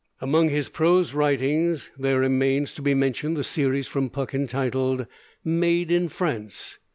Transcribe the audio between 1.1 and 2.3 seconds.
writings there